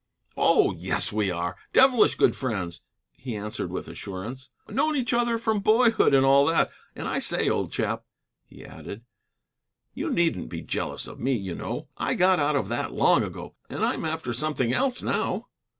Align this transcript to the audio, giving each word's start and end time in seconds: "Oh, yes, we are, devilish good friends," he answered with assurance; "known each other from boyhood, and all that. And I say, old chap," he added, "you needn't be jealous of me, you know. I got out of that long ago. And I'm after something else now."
"Oh, 0.35 0.73
yes, 0.73 1.13
we 1.13 1.29
are, 1.29 1.55
devilish 1.73 2.15
good 2.15 2.35
friends," 2.35 2.81
he 3.11 3.35
answered 3.35 3.69
with 3.71 3.87
assurance; 3.87 4.49
"known 4.67 4.95
each 4.95 5.13
other 5.13 5.37
from 5.37 5.59
boyhood, 5.59 6.15
and 6.15 6.25
all 6.25 6.43
that. 6.47 6.71
And 6.95 7.07
I 7.07 7.19
say, 7.19 7.47
old 7.47 7.71
chap," 7.71 8.03
he 8.47 8.65
added, 8.65 9.03
"you 9.93 10.09
needn't 10.09 10.49
be 10.49 10.63
jealous 10.63 11.05
of 11.05 11.19
me, 11.19 11.35
you 11.35 11.53
know. 11.53 11.87
I 11.97 12.15
got 12.15 12.39
out 12.39 12.55
of 12.55 12.67
that 12.69 12.91
long 12.93 13.21
ago. 13.21 13.53
And 13.69 13.85
I'm 13.85 14.03
after 14.03 14.33
something 14.33 14.73
else 14.73 15.03
now." 15.03 15.49